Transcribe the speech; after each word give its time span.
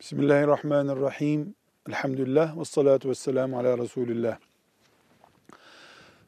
Bismillahirrahmanirrahim. 0.00 1.54
Elhamdülillah 1.88 2.58
ve 2.58 2.64
salatu 2.64 3.08
ve 3.08 3.14
selamu 3.14 3.58
ala 3.58 3.78
Resulillah. 3.78 4.38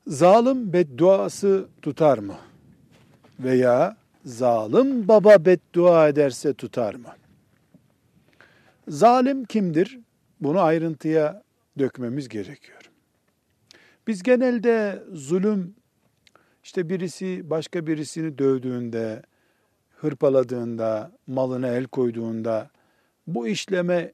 Zalim 0.07 0.73
bedduası 0.73 1.69
tutar 1.83 2.19
mı? 2.19 2.37
Veya 3.41 3.97
zalim 4.25 5.09
baba 5.09 5.45
beddua 5.45 6.09
ederse 6.09 6.55
tutar 6.55 6.95
mı? 6.95 7.09
Zalim 8.89 9.45
kimdir? 9.45 9.99
Bunu 10.41 10.61
ayrıntıya 10.61 11.43
dökmemiz 11.79 12.29
gerekiyor. 12.29 12.91
Biz 14.07 14.23
genelde 14.23 15.03
zulüm, 15.13 15.75
işte 16.65 16.89
birisi 16.89 17.51
başka 17.51 17.87
birisini 17.87 18.39
dövdüğünde, 18.39 19.23
hırpaladığında, 19.97 21.13
malına 21.27 21.69
el 21.69 21.85
koyduğunda, 21.85 22.71
bu 23.29 23.49
işleme 23.49 24.13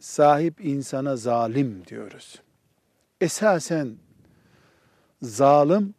sahip 0.00 0.64
insana 0.64 1.16
zalim 1.16 1.86
diyoruz. 1.86 2.42
Esasen 3.20 3.96
zalim 5.22 5.94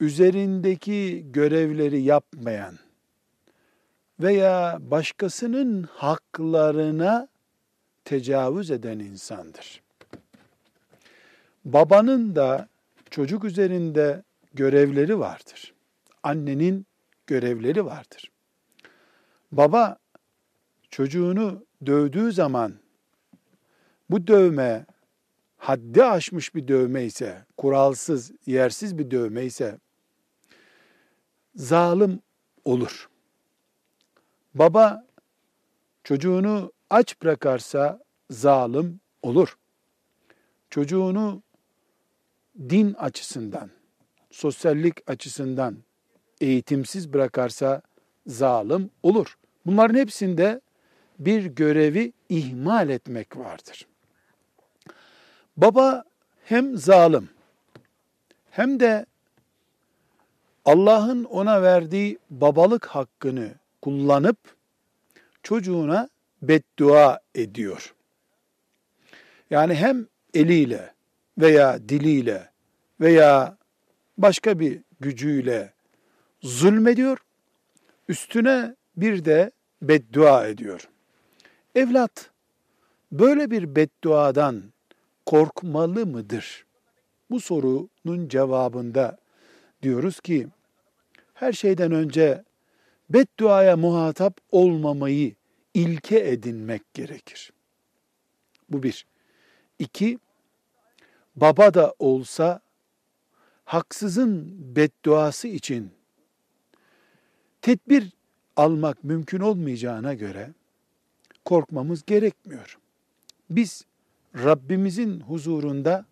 üzerindeki 0.00 1.26
görevleri 1.30 2.02
yapmayan 2.02 2.78
veya 4.20 4.78
başkasının 4.80 5.82
haklarına 5.82 7.28
tecavüz 8.04 8.70
eden 8.70 8.98
insandır. 8.98 9.82
Babanın 11.64 12.36
da 12.36 12.68
çocuk 13.10 13.44
üzerinde 13.44 14.22
görevleri 14.54 15.18
vardır. 15.18 15.74
Annenin 16.22 16.86
görevleri 17.26 17.84
vardır. 17.84 18.30
Baba 19.52 19.98
çocuğunu 20.90 21.66
dövdüğü 21.86 22.32
zaman 22.32 22.74
bu 24.10 24.26
dövme 24.26 24.86
haddi 25.56 26.04
aşmış 26.04 26.54
bir 26.54 26.68
dövme 26.68 27.04
ise, 27.04 27.44
kuralsız, 27.56 28.32
yersiz 28.46 28.98
bir 28.98 29.10
dövme 29.10 29.44
ise 29.44 29.78
zalim 31.54 32.20
olur. 32.64 33.08
Baba 34.54 35.06
çocuğunu 36.04 36.72
aç 36.90 37.22
bırakarsa 37.22 38.00
zalim 38.30 39.00
olur. 39.22 39.58
Çocuğunu 40.70 41.42
din 42.58 42.94
açısından, 42.94 43.70
sosyallik 44.30 45.10
açısından 45.10 45.76
eğitimsiz 46.40 47.12
bırakarsa 47.12 47.82
zalim 48.26 48.90
olur. 49.02 49.38
Bunların 49.66 49.98
hepsinde 49.98 50.60
bir 51.18 51.44
görevi 51.44 52.12
ihmal 52.28 52.88
etmek 52.88 53.36
vardır. 53.36 53.86
Baba 55.56 56.04
hem 56.44 56.76
zalim 56.76 57.28
hem 58.50 58.80
de 58.80 59.06
Allah'ın 60.64 61.24
ona 61.24 61.62
verdiği 61.62 62.18
babalık 62.30 62.86
hakkını 62.86 63.54
kullanıp 63.82 64.38
çocuğuna 65.42 66.08
beddua 66.42 67.20
ediyor. 67.34 67.94
Yani 69.50 69.74
hem 69.74 70.06
eliyle 70.34 70.92
veya 71.38 71.88
diliyle 71.88 72.50
veya 73.00 73.56
başka 74.18 74.58
bir 74.58 74.80
gücüyle 75.00 75.72
zulmediyor, 76.42 77.18
üstüne 78.08 78.76
bir 78.96 79.24
de 79.24 79.50
beddua 79.82 80.46
ediyor. 80.46 80.88
Evlat 81.78 82.30
böyle 83.12 83.50
bir 83.50 83.76
bedduadan 83.76 84.62
korkmalı 85.26 86.06
mıdır? 86.06 86.66
Bu 87.30 87.40
sorunun 87.40 88.28
cevabında 88.28 89.18
diyoruz 89.82 90.20
ki 90.20 90.48
her 91.34 91.52
şeyden 91.52 91.92
önce 91.92 92.44
bedduaya 93.10 93.76
muhatap 93.76 94.40
olmamayı 94.50 95.34
ilke 95.74 96.18
edinmek 96.18 96.94
gerekir. 96.94 97.52
Bu 98.70 98.82
bir. 98.82 99.06
İki, 99.78 100.18
baba 101.36 101.74
da 101.74 101.94
olsa 101.98 102.60
haksızın 103.64 104.56
bedduası 104.76 105.48
için 105.48 105.90
tedbir 107.62 108.12
almak 108.56 109.04
mümkün 109.04 109.40
olmayacağına 109.40 110.14
göre 110.14 110.52
korkmamız 111.48 112.04
gerekmiyor. 112.06 112.78
Biz 113.50 113.84
Rabbimizin 114.34 115.20
huzurunda 115.20 116.06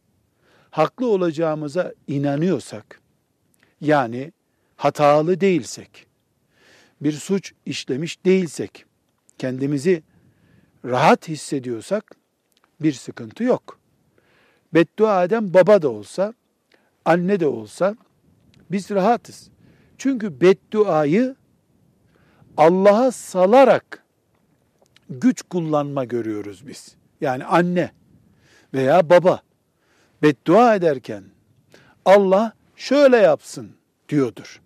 haklı 0.70 1.08
olacağımıza 1.08 1.92
inanıyorsak, 2.06 3.00
yani 3.80 4.32
hatalı 4.76 5.40
değilsek, 5.40 6.06
bir 7.00 7.12
suç 7.12 7.52
işlemiş 7.66 8.24
değilsek, 8.24 8.84
kendimizi 9.38 10.02
rahat 10.84 11.28
hissediyorsak 11.28 12.16
bir 12.80 12.92
sıkıntı 12.92 13.44
yok. 13.44 13.78
Beddua 14.74 15.24
eden 15.24 15.54
baba 15.54 15.82
da 15.82 15.88
olsa, 15.88 16.34
anne 17.04 17.40
de 17.40 17.46
olsa 17.46 17.96
biz 18.70 18.90
rahatız. 18.90 19.48
Çünkü 19.98 20.40
bedduayı 20.40 21.36
Allah'a 22.56 23.12
salarak 23.12 24.05
güç 25.10 25.42
kullanma 25.42 26.04
görüyoruz 26.04 26.66
biz. 26.66 26.96
Yani 27.20 27.44
anne 27.44 27.90
veya 28.74 29.10
baba 29.10 29.40
beddua 30.22 30.74
ederken 30.74 31.24
Allah 32.04 32.52
şöyle 32.76 33.16
yapsın 33.16 33.70
diyordur. 34.08 34.60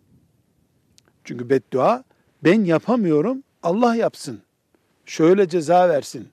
Çünkü 1.24 1.50
beddua 1.50 2.04
ben 2.44 2.64
yapamıyorum 2.64 3.42
Allah 3.62 3.94
yapsın. 3.94 4.42
Şöyle 5.06 5.48
ceza 5.48 5.88
versin 5.88 6.28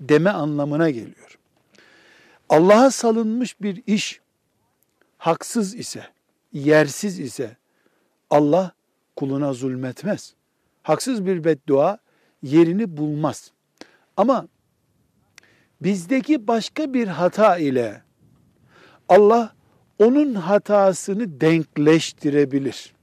deme 0.00 0.30
anlamına 0.30 0.90
geliyor. 0.90 1.38
Allah'a 2.48 2.90
salınmış 2.90 3.60
bir 3.60 3.82
iş 3.86 4.20
haksız 5.18 5.74
ise, 5.74 6.06
yersiz 6.52 7.20
ise 7.20 7.56
Allah 8.30 8.72
kuluna 9.16 9.52
zulmetmez. 9.52 10.34
Haksız 10.82 11.26
bir 11.26 11.44
beddua 11.44 11.98
yerini 12.44 12.96
bulmaz. 12.96 13.50
Ama 14.16 14.48
bizdeki 15.80 16.46
başka 16.48 16.94
bir 16.94 17.08
hata 17.08 17.58
ile 17.58 18.02
Allah 19.08 19.54
onun 19.98 20.34
hatasını 20.34 21.40
denkleştirebilir. 21.40 22.94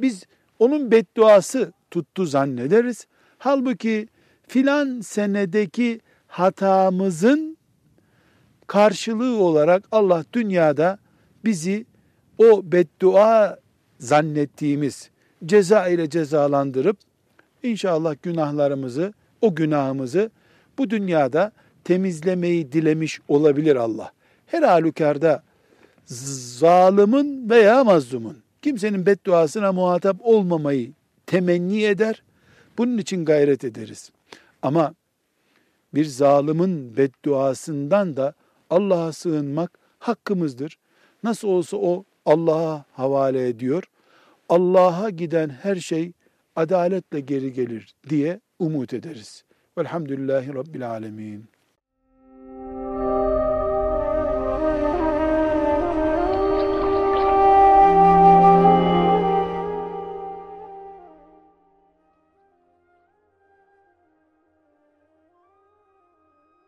Biz 0.00 0.24
onun 0.58 0.90
bedduası 0.90 1.72
tuttu 1.90 2.24
zannederiz. 2.24 3.06
Halbuki 3.38 4.08
filan 4.48 5.00
senedeki 5.00 6.00
hatamızın 6.26 7.56
karşılığı 8.66 9.38
olarak 9.38 9.84
Allah 9.92 10.24
dünyada 10.32 10.98
bizi 11.44 11.86
o 12.38 12.72
beddua 12.72 13.58
zannettiğimiz 13.98 15.10
ceza 15.44 15.88
ile 15.88 16.10
cezalandırıp 16.10 16.98
İnşallah 17.66 18.14
günahlarımızı, 18.22 19.12
o 19.40 19.54
günahımızı 19.54 20.30
bu 20.78 20.90
dünyada 20.90 21.52
temizlemeyi 21.84 22.72
dilemiş 22.72 23.20
olabilir 23.28 23.76
Allah. 23.76 24.12
Her 24.46 24.62
halükarda 24.62 25.42
zalimin 26.04 27.50
veya 27.50 27.84
mazlumun 27.84 28.36
kimsenin 28.62 29.06
bedduasına 29.06 29.72
muhatap 29.72 30.16
olmamayı 30.20 30.92
temenni 31.26 31.82
eder. 31.82 32.22
Bunun 32.78 32.98
için 32.98 33.24
gayret 33.24 33.64
ederiz. 33.64 34.10
Ama 34.62 34.94
bir 35.94 36.04
zalimin 36.04 36.96
bedduasından 36.96 38.16
da 38.16 38.34
Allah'a 38.70 39.12
sığınmak 39.12 39.78
hakkımızdır. 39.98 40.78
Nasıl 41.22 41.48
olsa 41.48 41.76
o 41.76 42.04
Allah'a 42.26 42.84
havale 42.92 43.48
ediyor. 43.48 43.84
Allah'a 44.48 45.10
giden 45.10 45.48
her 45.48 45.76
şey 45.76 46.12
adaletle 46.56 47.20
geri 47.20 47.52
gelir 47.52 47.94
diye 48.08 48.40
umut 48.58 48.94
ederiz. 48.94 49.44
Velhamdülillahi 49.78 50.54
Rabbil 50.54 50.90
Alemin. 50.90 51.44